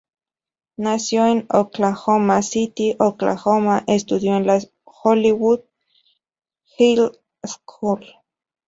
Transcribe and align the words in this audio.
Nacida 0.77 1.29
en 1.29 1.45
Oklahoma 1.51 2.41
City, 2.41 2.95
Oklahoma, 2.97 3.83
estudió 3.85 4.35
en 4.35 4.47
la 4.47 4.59
Hollywood 4.85 5.59
High 6.79 7.11
School. 7.45 8.03